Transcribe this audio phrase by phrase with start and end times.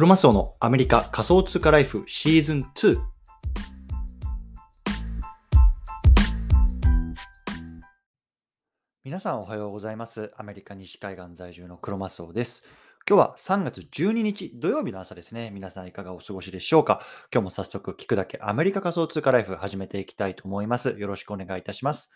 [0.00, 2.98] クロマスオのアメリカ仮想通貨ライフシーズン2。
[9.04, 10.32] 皆さんおはようございます。
[10.38, 12.62] アメリカ西海岸在住のクロマスオです。
[13.06, 15.50] 今日は3月12日土曜日の朝ですね。
[15.50, 17.02] 皆さんいかがお過ごしでしょうか？
[17.30, 20.96] 今日も早速聞くだけアメリカ仮想通貨ライフ始めていきたいと思います。
[20.98, 22.10] よろしくお願いいたします。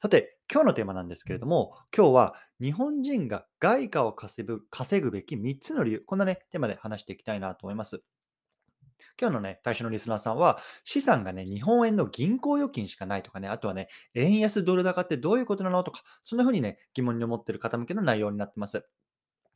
[0.00, 8.02] さて、今日のテーマなんですけれども、今日は日本人が外貨を稼ぐ稼ぐべき3つの理由、こんなね、テーマで話していきたいなと思います。
[9.20, 18.86] 今日のね、対象のリスナーさんは、資産がね、日本円の銀行預金しかないとかね、あとはね、円安ドル高ってどういうことなのとか、そんな風にね、疑問に思っている方向けの内容になってます。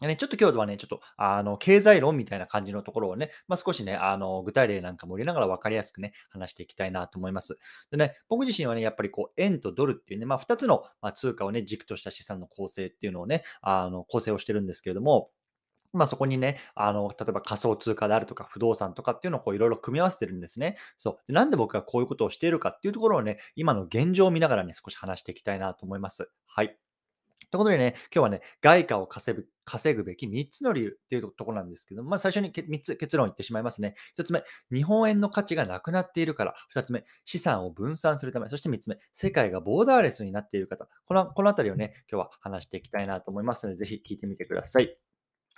[0.09, 7.59] ね、ちょっと今日はね、ちょっと、あの、経済論みたいな感じのところをね、まあ、少しね、あの、具体例なんかも入れながら分かりやすくね、話していきたいなと思います。
[7.91, 10.85] でね、僕自身はね、やっぱりこう、円とドルっていうね、まあ、2つの
[11.15, 15.31] 通貨をね、軸とした資産の構成っていうのをね、あの、構成をしてるんですけれども、
[15.93, 20.77] まあ、そこにね、あの、例えば仮想通貨であるとか不動産とかっていうのをこういろいろ組み合わせてるんですね。
[20.97, 21.19] そう。
[21.29, 26.31] でなんで僕がこういうことをしているかっていうところをね、今の現状を見ながらね、少し話していきたいなと思います。
[26.47, 26.79] はい。
[27.51, 33.95] ということでね、今日はね、外貨を稼ぐ稼ぐべき3つの理由っていうところなんですけど、まあ、最初に3つ結論言ってしまいますね。
[34.19, 36.55] 1つ目、日本円の価値がなくなっているから。
[36.75, 38.49] 2つ目、資産を分散するため。
[38.49, 40.89] そして3つ目、世界がボーダーレスになっている方。
[41.07, 45.12] このこのあたりをね、今日は話していきたいなと思いますので、ぜひ聞いてみてください。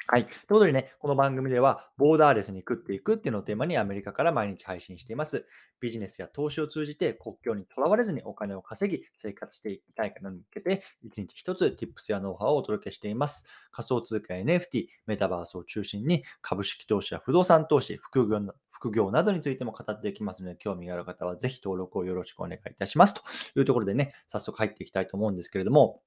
[0.07, 0.27] はい。
[0.27, 5.47] ということでね、この番組では、ボーダーレスに食っていくっていうのをテーマにアメリカから毎日配信しています。
[5.81, 13.47] ビジネスや投資を通じて国境にとらわれずにお金を稼ぎ、生活していきたい方に向けて、一日一つ Tips やノウハウをお届けしています。
[13.71, 23.15] 仮想通貨や NFT、メタバースを中心に、株式投資や不動産投資、副業副業などについても語っていきますので、興味がある方はぜひ登録をよろしくお願いいたします。
[23.15, 23.23] と
[23.57, 26.03] いうところでね、早速入っていきたいと思うんですけれども、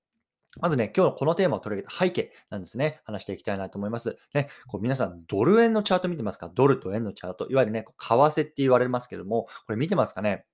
[0.60, 3.02] まずね、今日のこのテーマを取り上げた背景なんですね。
[3.04, 4.18] 話していきたいなと思います。
[4.34, 6.50] ね、こう皆さん、ドル円のチャート見てますか？
[6.54, 7.48] ドルと円のチャート。
[7.50, 10.46] いわゆるね、こう為替って言われますけども、これ見てますかね？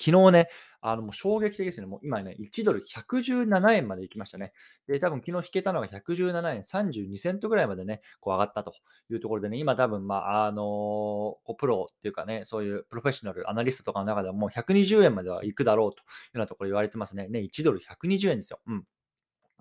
[0.00, 0.48] 昨日ね、
[0.80, 1.88] あのもう衝撃的ですね。
[1.88, 4.52] もう今ね、1ドル117円まで行きましたね。
[4.86, 8.72] で、多分昨日引けたのが117円32セントぐらいまでね、こう上がったと
[9.10, 16.04] いうところでね、今多分、まあ、あのーこうプロっていうかね、そういうプロフェッショナル、アナリストとかの中ではもう120円までは行くだろうというよ
[16.34, 17.26] うなところ言われてますね。
[17.26, 18.60] ね、1ドル120円ですよ。
[18.68, 18.84] うん。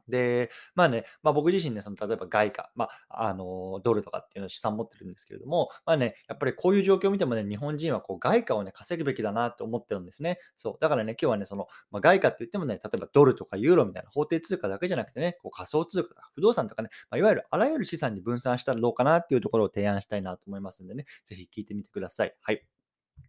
[0.08, 10.40] で、まあね、まあ僕自身ね、その例えば外貨、まあ、あの、ドルとかっていうのを資産持ってるんですけれども、まあね、やっぱりこういう状況を見てもね、日本人はこう外貨をね、稼ぐべきだなって思ってるんですね。
[10.56, 10.78] そう。
[10.80, 22.36] だからね、今日はね、その、まあ、外貨って言ってもね、例えばドルとかユーロみたいな法定通貨だけじゃなくてね、こう仮想通貨とか不動産とかね、まあ、いわゆるあらゆる資産に分散したらどうかなっていうところを提案したいなと思いますんでね、ぜひ聞いてみてください。
[22.42, 22.77] はい。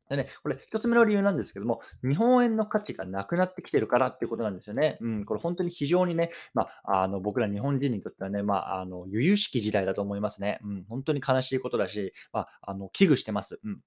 [0.09, 4.99] でね、これ、一つ目の理由なんですけども、日本円の価値がなくなってきてるからっていうことなんですよね。
[5.01, 10.61] うん、これ本当に非常にね、まあ、あの僕ら日本人にとってはね、まあ、あの、由々しき時代だと思いますね。
[10.65, 13.61] うん、本当に悲しいことだし、まあ、あの、危惧してます。
[13.63, 13.81] うん。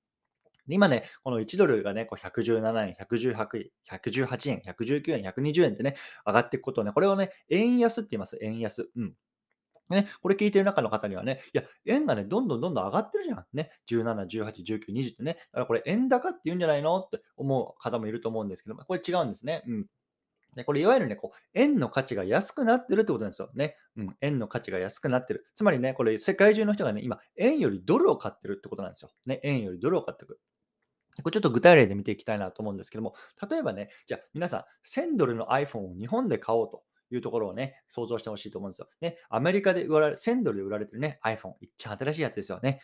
[0.67, 5.95] 今ね、この1ドルがね、こう117円、118円、118円、119円、120円ってね、
[6.25, 8.37] 上がっていくことをね、これをね、円安って言います。
[8.41, 8.89] 円安。
[8.95, 9.13] うん。
[9.91, 13.45] ね、これ聞いてる中の方にはね、いや、円がね、どんどんどんどん上がってるじゃん。
[13.53, 16.99] ね、17、18、19、20ってね、だからこれ円高って言うんじゃないの？
[16.99, 19.63] って思う方もいると思うんですけど、これ違うんですね。
[19.67, 19.85] うん。
[20.55, 23.77] でこれいわゆるね、こう、円の価値が安くなってるってことなんですよね。
[23.95, 25.45] うん、円の価値が安くなってる。
[25.55, 29.11] つまりね、これ世界中の人がね、今、円よりドルを買ってるってことなんですよ。
[29.25, 30.41] ね、円よりドルを買ってくる。
[31.23, 33.15] これちょっと具体例で見ていきたいなと思うんですけども、
[33.49, 36.83] 例えばね、じゃあ皆さん、1000ドルの iPhone を日本で買おうと。
[37.15, 38.89] いうところをね、想像してほしいと思うんですよ。
[39.01, 42.81] ね、アメリカで売られ、1000ドルで売られてるね、iPhone、一番新しいやつですよね。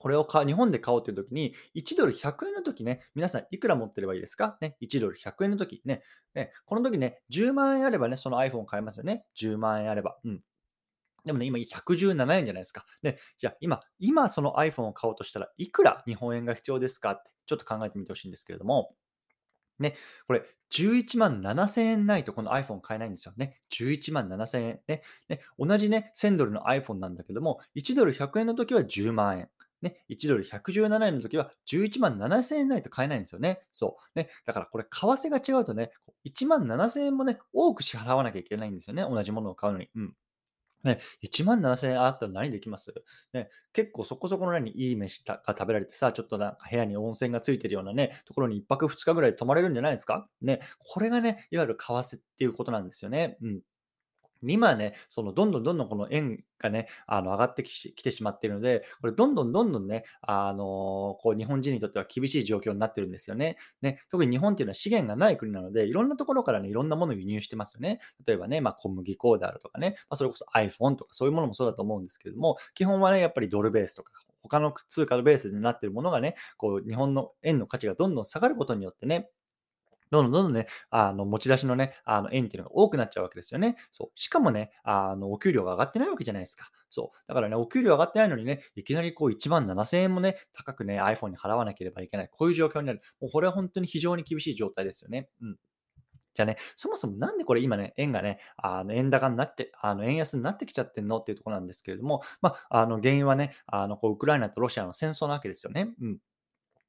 [0.00, 4.58] これを買日本で買おうというときに、1ドル100円のときね、皆さんいくら持ってればいいですか？
[4.60, 6.02] ね、1ドル100円のときね
[6.34, 9.24] ね、この時ね、10万円あればね、その iPhone を買えますよね。
[9.40, 10.18] 10万円あれば。
[10.24, 10.42] うん。
[11.24, 12.84] でもね、今117円じゃないですか。
[13.02, 17.12] で、じゃあ今、今その iPhone を買おうとしたらいくら日本円が必要ですか？
[17.12, 18.94] ってちょっと考えてみてほしいんですけれども、
[19.78, 19.94] ね、
[20.26, 23.60] これ、11万7000円ないとこの iPhone 買えないんですよね。
[23.70, 25.02] 11万7000円、ね。
[25.28, 29.48] ね、同じね、1000ドルの iPhone なんだけども、1ドル100円の時は10万円。
[29.82, 33.60] ね、1ドル117円の時は11万7000円ないと買えないんですよね。
[33.70, 34.18] そう。
[34.18, 35.90] ね、だからこれ、為替が違うとね、
[36.24, 39.02] 1万7000円もね、多く支払わなきゃいけないんですよね。
[39.02, 39.90] 同じものを買うのに。
[39.94, 40.14] うん。
[40.84, 42.92] ね、1万7000円あったら何できます？
[43.32, 50.28] ね、結構そこそこの何いい飯が食べられてさ、ちょっとなんか部屋に温泉がついてるようなね、ところに1泊2日ぐらい泊まれるんじゃないですか？
[50.42, 53.38] ね、これがね、いわゆる為替っていうことなんですよね。
[53.42, 53.60] うん。
[54.52, 63.56] 今ね、そのどんどんどんどんこの円がね、あの上がってきてしまっているので、これどんどんどんどんね、あの、こう日本人にとっては厳しい状況になってるんですよね。
[63.82, 68.00] ね、特に日本っていうのは資源がない国なので、いろんなところからね、いろんなものを輸入してますよね。
[68.26, 74.12] 例えばね、まあ、小麦粉であるとかね、まあ、それこそ iPhone とかそういうものもそうだと思うんですけれども、基本はね、やっぱりドルベースとか、
[74.42, 79.30] 他の通貨のベースになっているものがね、こう日本の円の価値がどんどん下がることによってね、
[80.10, 83.76] どんどんどんどんね、あの、持ち出しのね、あの、円っていうのが多くなっちゃうわけですよね。
[83.90, 84.10] そう。
[84.14, 86.70] しかもね、あの、お給料が上がってないわけじゃないですか。
[86.90, 87.18] そう。
[87.26, 92.28] だからね、お給料上がってないのにね、いきなりこう1万7000円もね、高くね、iPhone に払わなければいけない。
[92.30, 93.02] こういう状況になる。
[93.20, 95.28] もうこれは本当に非常に厳しい状態ですよね。
[95.40, 95.56] うん。
[96.34, 105.94] じゃあね、そもそもなんでこれ今ね、円がね、あの円高になって、あの円安になってきちゃってんのっていうところなんですけれども、まあ、あの原因はね、あのこうウクライナとロシアの戦争なわけですよね。
[106.00, 106.18] うん。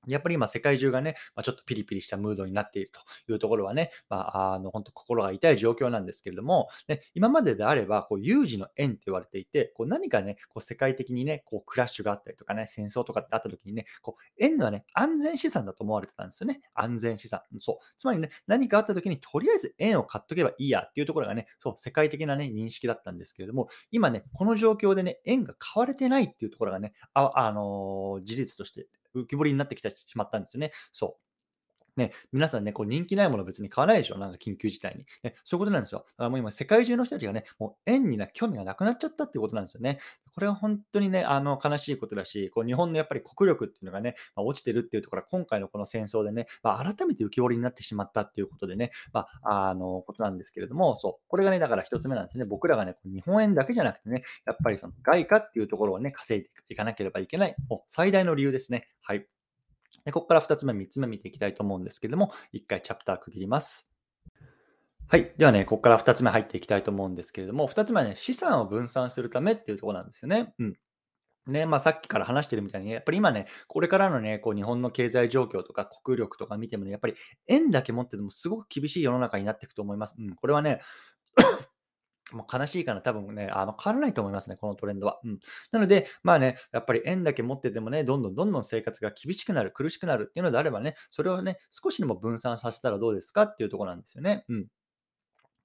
[0.08, 3.00] やっぱり今世界中がね、まあ、ちょっとピリピリしたムードになっていると
[3.32, 16.62] いうところはね、まあ、あの、本当心が痛い状況なんですけれども、ね、今までであれば、こう、有事の円って言われていて、こう、何かね、こう、世界的にね、こう、クラッシュがあったりとかね、戦争とかってあった時にね、こう、円はね、安全資産だと思われてたんですよね。
[16.74, 17.42] 安全資産。
[17.60, 17.78] そう。
[17.98, 30.72] つまりね、何かあった時に、とりあえず円を買っとけばいいやっていうところがね、そう、世界的なね、認識だったんですけれども、今ね、この状況でね、円が買われてないっていうところがね、あ、あのー事実として浮き彫りになってきてしまったんですよね。
[30.92, 31.25] そう。
[31.96, 35.06] ね、皆さんね、こう人気ないもの別に買わないでしょなんか緊急事態に。
[35.24, 36.00] ね、そういうことなんですよ。
[36.00, 40.00] だからもう今世界中の人たちがね、もう円にな興味がなくなっちゃったっていうことなんですよね。
[40.34, 52.44] これは本当にね、あの悲しいことだし、こう日本のやっぱり国力っていうのがね、まあ、落ちてるっていうところは今回のこの戦争でね、まあ、改めて浮き彫りになってしまったっていうことでね、まあ、あのことなんですけれども、そう、これがね、だから一つ目なんですね。
[52.44, 58.90] 僕らがね、日本円だけじゃなくてね、やっぱりその外貨っていうところをね、稼いでいかなければいけない、もう最大の理由ですね。
[59.02, 59.26] はい。
[60.06, 63.90] でここから2つ目、3つ目見ていきたいと思うんですけども、1回チャプター区切ります。
[65.08, 65.34] はい。
[65.38, 70.54] ではね、ここから2つ目入っていきたいと思うんですけれども、2つ目はね、資産を分散するためっていうところなんですよね。
[70.60, 70.78] うん。
[71.48, 77.16] ね、まあ、さっきから話してるみたいに、やっぱり今ね、これからのね、こう日本の経済状況とか国力とか見てもね、やっぱり
[77.48, 80.16] 円だけ持っててもすごく厳しい世の中になっていくと思います。
[80.18, 80.82] うん、これはね、
[82.36, 85.20] もう悲しいかな、多分ね、あの、変わらないと思いますね、このトレンドは。
[85.24, 85.40] うん。
[85.72, 94.44] なので、まあね、やっぱり円だけ持っててもね、どんどんどんどん生活が厳しくなる、苦しくなるっていうのであればね、それをね、少しでも分散させたらどうですかっていうところなんですよね。
[94.50, 94.68] うん。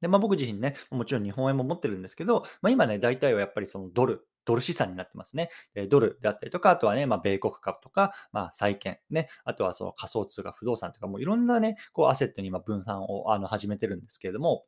[0.00, 5.50] で、まあ僕自身ね、もちろん日本円も持ってるんですけど、まあ今ね、大体はやっぱりそのドル、ドル資産になってますね。
[5.74, 14.64] でドルであったりとか、あとはね、まあ、米国株とか、まあ、債券、ね、あとはその仮想通貨、不動産とか、もういろんなね、こうアセットに今分散をあの始めてるんですけれども、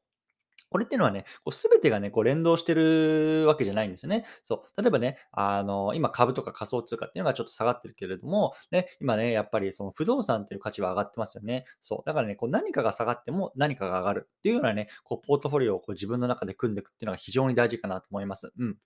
[0.72, 4.24] これっていうのはね、こう全てがね、こう連動してるわけじゃないんですよね。
[4.42, 4.82] そう。
[4.82, 11.64] 例えばね、あの、今株とか仮想通貨っていうのがちょっと下がってるけれども、ね、今ね、やっぱりその不動産っていう価値は上がってますよね。
[11.80, 12.02] そう。
[12.06, 18.52] だからね、こう何かが下がっても何かが上がるっていうようなね、こうポートフォリオをこう自分の中で組んでいくっていうのが非常に大事かなと思います。
[18.58, 18.76] うん。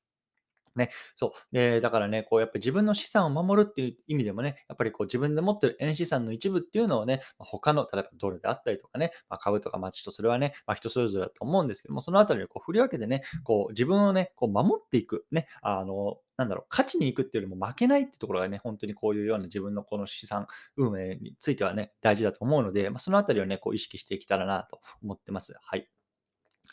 [0.76, 1.30] ね、そう。
[1.52, 20.46] で、だからね、こうやっぱり自分の資産を守るっていう意味でもね、やっぱりこう自分で持ってる円資産の一部っていうのをね、ま他の、例えばドルであったりとかね、まあ、株とか、まあちょっとそれはね、まあ、人それぞれだと思うんですけども、そのあたりをこう振り分けてね、こう自分をね、こう守っていく、ね、あの、なんだろう、勝ちに行くっていうよりも負けないってところがね、本当にこういうような自分のこの資産
[20.76, 25.54] 運営についてはね、大事だと思うので、まあ、そのあたりをね、こう意識していけたらなと思ってます。
[25.62, 25.95] はい。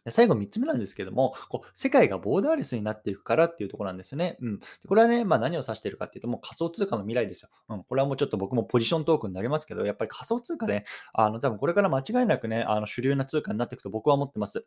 [0.09, 4.37] 最後3つ目なんですけども、こう世界がボーダーレスになっていくからっていうところなんですよね。
[4.41, 7.49] うん、これはね、まあ、何を指しているかっていうと、もう仮想通貨の未来ですよ。
[7.69, 14.65] うん、これはもうちょっと僕もポジショントークになりますけど、やっぱり仮想通貨ね、あの多分これから間違いなくね、あの主流な通貨になっていくと僕は思ってます。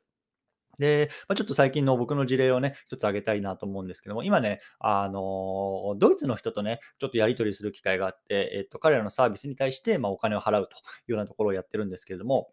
[0.79, 12.51] で、まあ、ちょっと最近の僕の事例をね、一つ挙げたいなと思うんですけども、今ね、あのドイツの人とね、ちょっとやり取りする機会があって、えっと、彼らのサービスに対して、ま、お金を払うというようなところをやってるんですけれども、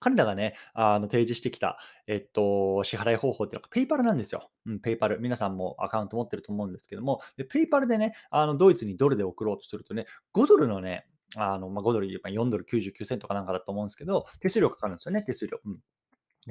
[0.00, 4.50] 彼らがね、あの提示してきた、えっと、支払い方法っていうのが PayPal なんですよ。
[4.66, 5.20] うん、 PayPal。
[5.20, 15.58] 皆さんもアカウント持ってると思うんですけども、で PayPal でね、あのドイツにドルで送ろうとするとね、5ドルのね、あのまあ、5ドル、4ドル99セントかなんかだと思うんですけど、手数料かかるんですよね、手数料。
[15.64, 15.78] うん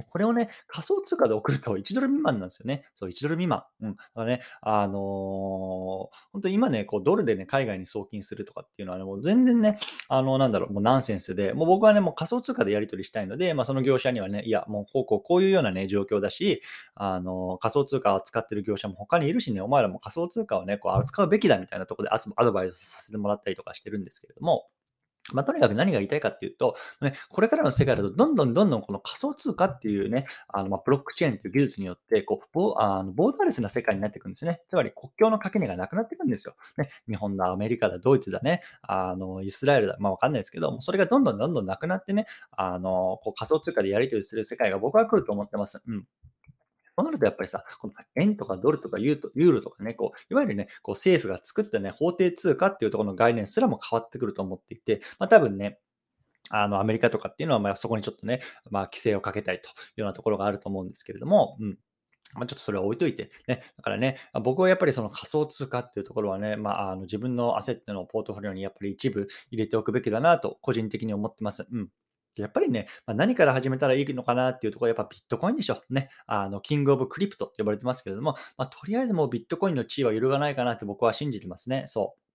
[0.10, 2.86] これをね、仮想通貨で送ると1ドル未満なんですよね。
[2.96, 3.64] そう、1ドル未満。
[3.82, 3.96] うん。
[3.96, 9.78] だからね、あのー、本当に今ね、こう、ドルでね、海外に送金するとかっていうのはね、もう全然ね、
[10.08, 16.62] あの、なんだろう、もうナンセンスで、もう僕はね、もう仮想通貨でやり取りしたいので、まあ、その業者にはね、いや、もうこうこう、こういうようなね、状況だし、
[16.94, 24.68] あの、仮想通貨を扱ってる業者も他にいるしね、お前らも仮想通貨をね、こう、扱うべきだみたいなところでアドバイスさせてもらったりとかしてるんですけれども、
[25.34, 34.62] まあ、とにかく何が言いたいかっていうと、ね、これからの世界だと、どんどんどんどんこの仮想通貨っていうね、あのまブロックチェーンという技術によって、こうボあのボーダーレスな世界になっていくんですよね。
[34.68, 36.56] つまり国境の垣根がなくなっていくんですよ。
[36.78, 45.82] ね、日本だ、アメリカだ、ドイツだね、あのイスラエルだ、まあわかんないですけども、それがどんどんどんどんなくなってね、あのこう仮想通貨でやり取りする世界が僕は来ると思ってます。
[45.88, 46.06] うん
[47.00, 55.80] そうなるとやっぱりさ、この円とかドルとかユーユーロとかね、こういわゆるね、こう政府が作ったね、法定通貨っていうところの概念すらも変わってくると思っていて、まあ、多分ね、
[56.50, 61.78] あのアメリカとかっていうのは、まあ、そこにちょっとね、まあ、規制をかけたいというようなところがあると思うんですけれども、うん。
[62.36, 71.66] まあ、ちょっとそれは置いといて、ね、だからね、僕はやっぱりその仮想通貨っていうところはね、まあ、あの自分のアセットのポートフォリオにやっぱり一部入れておくべきだなと、個人的に思ってます。
[71.72, 71.90] うん。
[72.42, 75.82] やっぱりね、まあ、何から始めたらいいのかなっていうところはやっぱビットコインでしょ。
[75.90, 76.10] ね。
[76.26, 81.86] あの、キングオブクリプトって呼ばれてますけれども、まあ、とりあえずもうビットコインの地位は揺るがないかなって僕は信じてますね。
[81.88, 82.30] そう。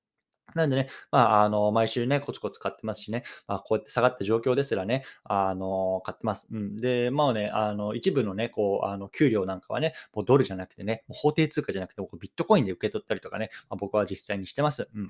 [0.54, 6.48] なんでね、まあ、あの、毎週ね、コツコツ買ってますしね、まあ、こうやって下がった状況ですらね、あの、買ってます。
[6.52, 6.76] うん。
[6.76, 14.88] で、まあね、あの、一部のね、こう、あの、給料なんかはね、もうドルじゃなくてね、もう法定通貨じゃなくて、ビットコインで受け取ったりとかね、まあ、僕は実際にしてます。
[14.94, 15.08] うん。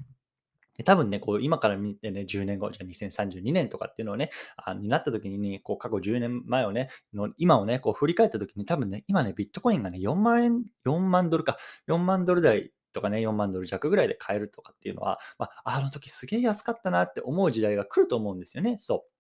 [0.83, 18.78] 多分ね、こう今から見てね、10年後、じゃあ2032年とかっていうのをね、あになった時に、こう過去10年前をね、の今をね、こう振り返った時に多分ね、今ね、ビットコインがね、4万円、4万ドルか、4万ドル台とかね、4万ドル弱ぐらいで買えるとかっていうのは、まあ、あの時すげえ安かったなって思う時代が来ると思うんですよね。
[18.81, 19.13] そう。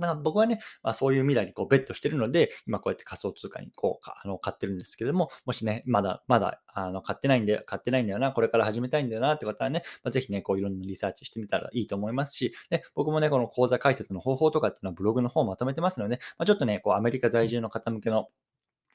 [0.00, 18.28] だから僕はね、まあ、そういう未来にこうベットしてるので、今こうやって仮想通貨にこうあの買ってるんですけども、もしね、まだまだあの買ってないんで、買ってないんだよな、これから始めたいんだよなって方はね、まあ、ぜひね、こういろんなリサーチしてみたらいいと思いますし、ね、僕もね、この講座解説の方法とかっていうのはブログの方をまとめてますので、まあ、ちょっとね、こうアメリカ在住の方向けの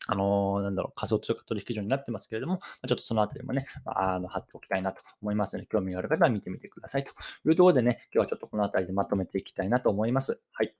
[0.08, 7.10] あのー、なんだろう、仮想通貨取引所になってますけれども、ちょっとそのあたりもね、あの貼っておきたいなと思いますので、興味がある方は見てみてくださいと
[7.50, 10.42] いうところでね、今日はちょっとこのあたりでまとめていきたいなと思います。
[10.52, 10.76] はい。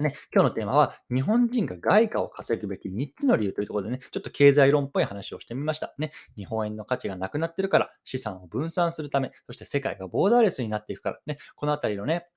[0.00, 5.92] ね、今日のテーマは、日本人が外貨を稼ぐべき3つの理由というところでね、ちょっと経済論っぽい話をしてみました。
[5.98, 12.28] ね、日本円の価値がなくなってるから、資産を分散するため、そして世界がボーダーレスになっていくから、ね、このあたりのね、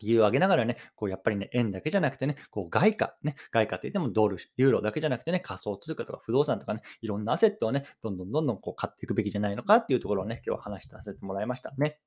[0.00, 12.00] 理由を挙げながらね、こうやっぱりね、円だけじゃなくてね、こう外貨、ね、外貨って言ってもドル、ユーロだけじゃなくてね、仮想通貨とか不動産とかね、いろんなアセットをね、どんどんどんどんこう買っていくべきじゃないのかっていうところをね、今日は話させてもらいましたね。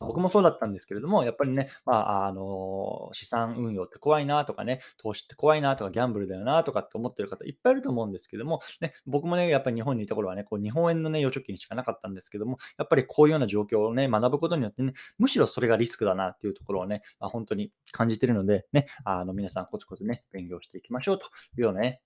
[0.00, 22.02] 僕もそうだったんですけれども、やっぱりね、まあ、あの、資産運用って怖いなとかね、投資って怖いなとか、ギャンブルだよなとかって思ってる方いっぱいいると思うんですけども、ね、僕もね、やっぱり日本にいた頃はね、こう日本円のね、預貯金しかなかったんですけども、やっぱりこういうような状況をね、学ぶことによってね、むしろそれがリスクだなっていうところをね、まあ、本当に感じてるので、ね、あの、皆さんコツコツね、勉強していきましょうというようなね、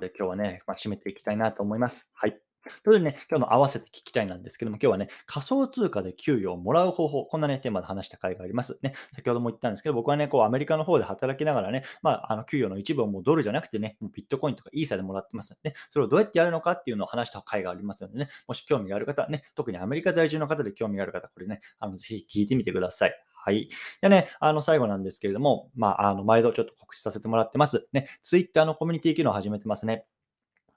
[0.00, 2.10] で今日はね、まあ、締めていきたいなと思います。
[2.14, 2.43] はい。
[2.64, 8.78] ということでね、今日の合わせて聞きたいなんですけども、今日はね、仮想通貨で給与をもらう方法、こんなね、テーマで話した回があります。
[8.82, 23.14] ね、先ほども言ったんですけど、僕はね、こう、アメリカの方で働きながらね、まあ、あの、給与の一部をもうドルじゃなくてね、もうビットコインとかイーサでもらってますので、それをどうやってやるのかっていうのを話した回がありますのでね、もし興味がある方、ね、特にアメリカ在住の方で興味がある方、これね、あの、ぜひ聞いてみてください。
[23.44, 23.68] はい。
[24.00, 27.86] でね、あの、最後なんですけれども、まあ、あの、毎度ちょっと告知させてもらってます。
[27.92, 30.06] ね、ツイッターのコミュニティ機能を始めてますね。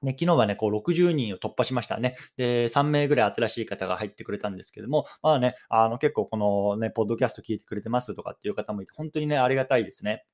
[0.01, 2.15] ね、昨日はね、こう60人を突破しましたね。
[2.37, 10.25] で、3名ぐらい新しい方が入ってくれたんですけども、まあね、あの結構このね、ポッドキャスト聞いてくれてますとかっていう方もいて、本当にね、ありがたいですね。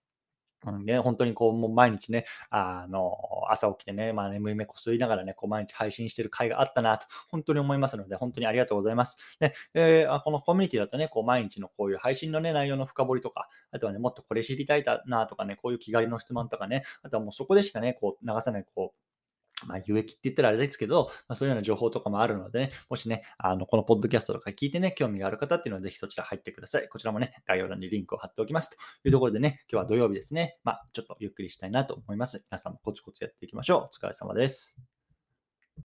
[0.66, 3.18] うんね、本当にこう、もう毎日ね、あの、
[3.50, 9.18] 朝起きてね、まあ眠い目こすりながらね、こう毎日配信してる回があったなと、本当に思いますので、本当にありがとうございます。
[9.40, 19.03] で、でこのコミュニティだとね、こう毎日のこういう配信のね、内容の深掘りとか、あとはね、もっとこれ知りたいなとかね、こういう気軽の質問とかね、あとはもうそこでしかね、こう流さない、こう、
[19.68, 26.88] まあ、有益って言ったらあれですけど、まあ、そういうような情報とかもあるのでね、もしね、あの、このポッドキャストとか聞いてね、興味がある方っていうのはぜひそちら入ってください。
[26.90, 28.76] こちらもね、概要欄にリンクを貼っておきますと
[29.08, 32.46] いうところでね、今日は土曜日ですね、まあ、ちょっとゆっくりしたいなと思います。
[32.50, 33.82] 皆さんもコツコツやっていきましょう。
[33.84, 34.93] お疲れ様です。